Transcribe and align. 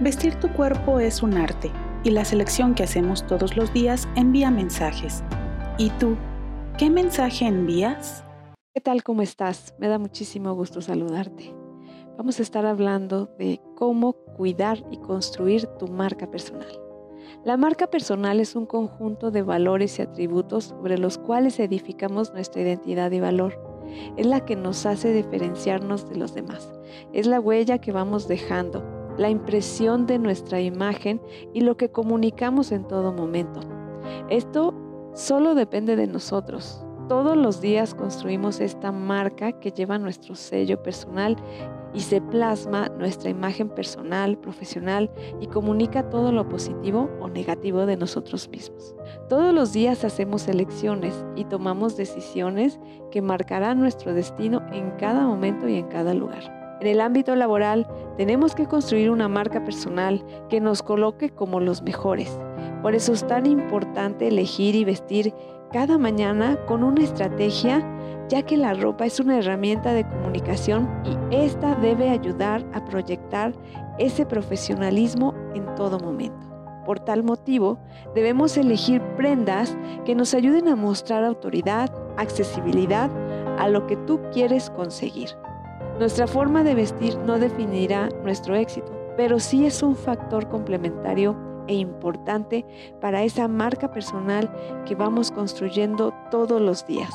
Vestir 0.00 0.36
tu 0.36 0.48
cuerpo 0.52 1.00
es 1.00 1.24
un 1.24 1.34
arte 1.34 1.72
y 2.04 2.10
la 2.10 2.24
selección 2.24 2.76
que 2.76 2.84
hacemos 2.84 3.26
todos 3.26 3.56
los 3.56 3.72
días 3.72 4.06
envía 4.14 4.48
mensajes. 4.48 5.24
¿Y 5.76 5.90
tú, 5.90 6.16
qué 6.78 6.88
mensaje 6.88 7.46
envías? 7.46 8.22
¿Qué 8.72 8.80
tal? 8.80 9.02
¿Cómo 9.02 9.22
estás? 9.22 9.74
Me 9.80 9.88
da 9.88 9.98
muchísimo 9.98 10.54
gusto 10.54 10.80
saludarte. 10.80 11.52
Vamos 12.16 12.38
a 12.38 12.42
estar 12.42 12.64
hablando 12.64 13.34
de 13.40 13.60
cómo 13.74 14.12
cuidar 14.12 14.84
y 14.92 14.98
construir 14.98 15.66
tu 15.80 15.88
marca 15.88 16.30
personal. 16.30 16.80
La 17.44 17.56
marca 17.56 17.88
personal 17.88 18.38
es 18.38 18.54
un 18.54 18.66
conjunto 18.66 19.32
de 19.32 19.42
valores 19.42 19.98
y 19.98 20.02
atributos 20.02 20.66
sobre 20.66 20.96
los 20.96 21.18
cuales 21.18 21.58
edificamos 21.58 22.32
nuestra 22.32 22.62
identidad 22.62 23.10
y 23.10 23.18
valor. 23.18 23.60
Es 24.16 24.26
la 24.26 24.44
que 24.44 24.54
nos 24.54 24.86
hace 24.86 25.12
diferenciarnos 25.12 26.08
de 26.08 26.14
los 26.14 26.34
demás. 26.34 26.72
Es 27.12 27.26
la 27.26 27.40
huella 27.40 27.78
que 27.78 27.90
vamos 27.90 28.28
dejando, 28.28 28.97
la 29.18 29.28
impresión 29.28 30.06
de 30.06 30.18
nuestra 30.18 30.60
imagen 30.60 31.20
y 31.52 31.60
lo 31.60 31.76
que 31.76 31.90
comunicamos 31.90 32.72
en 32.72 32.84
todo 32.84 33.12
momento. 33.12 33.60
Esto 34.30 34.74
solo 35.14 35.54
depende 35.54 35.96
de 35.96 36.06
nosotros. 36.06 36.82
Todos 37.08 37.36
los 37.36 37.60
días 37.60 37.94
construimos 37.94 38.60
esta 38.60 38.92
marca 38.92 39.52
que 39.52 39.72
lleva 39.72 39.98
nuestro 39.98 40.34
sello 40.34 40.82
personal 40.82 41.36
y 41.94 42.00
se 42.00 42.20
plasma 42.20 42.90
nuestra 42.98 43.30
imagen 43.30 43.70
personal, 43.70 44.36
profesional 44.36 45.10
y 45.40 45.46
comunica 45.46 46.10
todo 46.10 46.32
lo 46.32 46.46
positivo 46.48 47.08
o 47.20 47.28
negativo 47.28 47.86
de 47.86 47.96
nosotros 47.96 48.48
mismos. 48.50 48.94
Todos 49.28 49.54
los 49.54 49.72
días 49.72 50.04
hacemos 50.04 50.48
elecciones 50.48 51.24
y 51.34 51.44
tomamos 51.44 51.96
decisiones 51.96 52.78
que 53.10 53.22
marcarán 53.22 53.80
nuestro 53.80 54.12
destino 54.12 54.62
en 54.70 54.90
cada 54.92 55.26
momento 55.26 55.66
y 55.66 55.76
en 55.76 55.88
cada 55.88 56.12
lugar. 56.12 56.57
En 56.80 56.86
el 56.86 57.00
ámbito 57.00 57.34
laboral 57.34 57.88
tenemos 58.16 58.54
que 58.54 58.66
construir 58.66 59.10
una 59.10 59.28
marca 59.28 59.64
personal 59.64 60.24
que 60.48 60.60
nos 60.60 60.82
coloque 60.82 61.30
como 61.30 61.58
los 61.58 61.82
mejores. 61.82 62.38
Por 62.82 62.94
eso 62.94 63.12
es 63.12 63.26
tan 63.26 63.46
importante 63.46 64.28
elegir 64.28 64.76
y 64.76 64.84
vestir 64.84 65.34
cada 65.72 65.98
mañana 65.98 66.56
con 66.66 66.84
una 66.84 67.02
estrategia, 67.02 67.84
ya 68.28 68.42
que 68.42 68.56
la 68.56 68.74
ropa 68.74 69.06
es 69.06 69.18
una 69.18 69.38
herramienta 69.38 69.92
de 69.92 70.06
comunicación 70.06 70.88
y 71.04 71.34
esta 71.34 71.74
debe 71.74 72.10
ayudar 72.10 72.64
a 72.72 72.84
proyectar 72.84 73.52
ese 73.98 74.24
profesionalismo 74.24 75.34
en 75.54 75.74
todo 75.74 75.98
momento. 75.98 76.46
Por 76.86 77.00
tal 77.00 77.24
motivo, 77.24 77.78
debemos 78.14 78.56
elegir 78.56 79.02
prendas 79.16 79.76
que 80.06 80.14
nos 80.14 80.32
ayuden 80.32 80.68
a 80.68 80.76
mostrar 80.76 81.24
autoridad, 81.24 81.90
accesibilidad 82.16 83.10
a 83.58 83.68
lo 83.68 83.86
que 83.86 83.96
tú 83.96 84.20
quieres 84.32 84.70
conseguir. 84.70 85.30
Nuestra 85.98 86.28
forma 86.28 86.62
de 86.62 86.76
vestir 86.76 87.18
no 87.26 87.40
definirá 87.40 88.08
nuestro 88.22 88.54
éxito, 88.54 88.92
pero 89.16 89.40
sí 89.40 89.66
es 89.66 89.82
un 89.82 89.96
factor 89.96 90.48
complementario 90.48 91.36
e 91.66 91.74
importante 91.74 92.64
para 93.00 93.24
esa 93.24 93.48
marca 93.48 93.90
personal 93.90 94.48
que 94.86 94.94
vamos 94.94 95.32
construyendo 95.32 96.14
todos 96.30 96.60
los 96.60 96.86
días. 96.86 97.12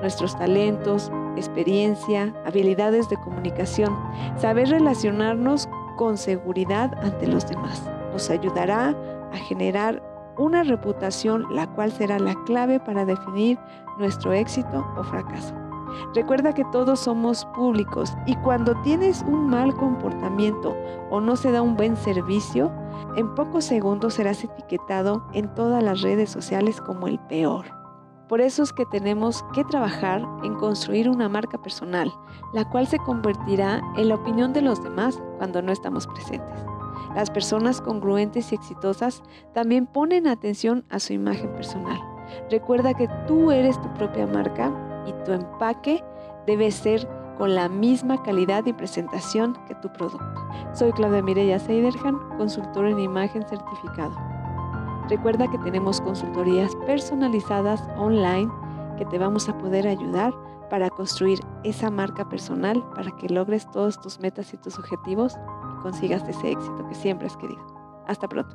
Nuestros 0.00 0.38
talentos, 0.38 1.10
experiencia, 1.36 2.32
habilidades 2.46 3.08
de 3.08 3.16
comunicación, 3.16 3.98
saber 4.36 4.68
relacionarnos 4.68 5.68
con 5.96 6.16
seguridad 6.16 6.92
ante 7.02 7.26
los 7.26 7.48
demás. 7.48 7.82
Nos 8.12 8.30
ayudará 8.30 8.96
a 9.32 9.36
generar 9.48 10.02
una 10.38 10.62
reputación 10.62 11.46
la 11.50 11.66
cual 11.66 11.90
será 11.90 12.20
la 12.20 12.36
clave 12.46 12.78
para 12.78 13.04
definir 13.04 13.58
nuestro 13.98 14.32
éxito 14.32 14.86
o 14.96 15.02
fracaso. 15.02 15.69
Recuerda 16.14 16.54
que 16.54 16.64
todos 16.66 17.00
somos 17.00 17.44
públicos 17.56 18.14
y 18.26 18.36
cuando 18.36 18.74
tienes 18.82 19.24
un 19.26 19.48
mal 19.48 19.74
comportamiento 19.74 20.74
o 21.10 21.20
no 21.20 21.36
se 21.36 21.52
da 21.52 21.62
un 21.62 21.76
buen 21.76 21.96
servicio, 21.96 22.70
en 23.16 23.34
pocos 23.34 23.64
segundos 23.64 24.14
serás 24.14 24.44
etiquetado 24.44 25.24
en 25.32 25.52
todas 25.54 25.82
las 25.82 26.02
redes 26.02 26.30
sociales 26.30 26.80
como 26.80 27.08
el 27.08 27.18
peor. 27.18 27.66
Por 28.28 28.40
eso 28.40 28.62
es 28.62 28.72
que 28.72 28.86
tenemos 28.86 29.44
que 29.52 29.64
trabajar 29.64 30.24
en 30.44 30.54
construir 30.54 31.08
una 31.08 31.28
marca 31.28 31.58
personal, 31.58 32.12
la 32.52 32.68
cual 32.68 32.86
se 32.86 32.98
convertirá 32.98 33.82
en 33.96 34.08
la 34.08 34.14
opinión 34.14 34.52
de 34.52 34.62
los 34.62 34.82
demás 34.84 35.20
cuando 35.38 35.60
no 35.62 35.72
estamos 35.72 36.06
presentes. 36.06 36.64
Las 37.16 37.28
personas 37.28 37.80
congruentes 37.80 38.52
y 38.52 38.54
exitosas 38.54 39.24
también 39.52 39.86
ponen 39.86 40.28
atención 40.28 40.84
a 40.90 41.00
su 41.00 41.12
imagen 41.12 41.52
personal. 41.54 42.00
Recuerda 42.50 42.94
que 42.94 43.08
tú 43.26 43.50
eres 43.50 43.80
tu 43.80 43.92
propia 43.94 44.28
marca 44.28 44.72
tu 45.30 45.34
empaque 45.34 46.02
debe 46.46 46.70
ser 46.72 47.08
con 47.38 47.54
la 47.54 47.68
misma 47.68 48.20
calidad 48.22 48.66
y 48.66 48.72
presentación 48.72 49.56
que 49.68 49.76
tu 49.76 49.88
producto. 49.92 50.48
Soy 50.74 50.92
Claudia 50.92 51.22
Mireya 51.22 51.58
Seiderhan, 51.60 52.18
consultora 52.36 52.90
en 52.90 52.98
imagen 52.98 53.46
certificado. 53.48 54.12
Recuerda 55.08 55.48
que 55.48 55.58
tenemos 55.58 56.00
consultorías 56.00 56.74
personalizadas 56.84 57.80
online 57.96 58.50
que 58.98 59.04
te 59.06 59.18
vamos 59.18 59.48
a 59.48 59.56
poder 59.56 59.86
ayudar 59.86 60.34
para 60.68 60.90
construir 60.90 61.38
esa 61.62 61.90
marca 61.90 62.28
personal 62.28 62.84
para 62.94 63.10
que 63.16 63.28
logres 63.28 63.70
todas 63.70 64.00
tus 64.00 64.18
metas 64.20 64.52
y 64.52 64.56
tus 64.56 64.78
objetivos 64.78 65.36
y 65.36 65.82
consigas 65.82 66.28
ese 66.28 66.50
éxito 66.50 66.86
que 66.88 66.94
siempre 66.94 67.28
has 67.28 67.36
querido. 67.36 67.64
Hasta 68.06 68.28
pronto. 68.28 68.54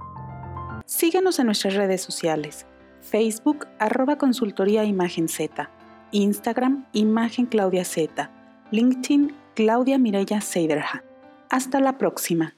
Síguenos 0.86 1.40
en 1.40 1.46
nuestras 1.48 1.76
redes 1.76 2.02
sociales. 2.02 2.68
Facebook, 3.00 3.66
arroba 3.80 4.18
consultoría 4.18 4.84
imagen 4.84 5.28
Z 5.28 5.70
Instagram 6.12 6.86
Imagen 6.94 7.46
Claudia 7.46 7.84
Z, 7.84 8.30
LinkedIn 8.72 9.36
Claudia 9.56 9.98
Mireya 9.98 10.42
Seiderhan. 10.42 11.02
Hasta 11.50 11.80
la 11.80 11.98
próxima. 11.98 12.56